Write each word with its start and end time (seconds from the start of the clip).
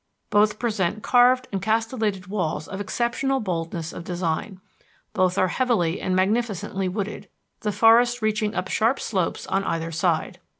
Both 0.31 0.57
present 0.57 1.03
carved 1.03 1.47
and 1.51 1.61
castellated 1.61 2.25
walls 2.25 2.67
of 2.67 2.81
exceptional 2.81 3.39
boldness 3.39 3.93
of 3.93 4.03
design. 4.03 4.59
Both 5.13 5.37
are 5.37 5.49
heavily 5.49 6.01
and 6.01 6.15
magnificently 6.15 6.89
wooded, 6.89 7.29
the 7.59 7.71
forests 7.71 8.19
reaching 8.19 8.55
up 8.55 8.67
sharp 8.67 8.99
slopes 8.99 9.45
on 9.45 9.63
either 9.63 9.91
side. 9.91 10.39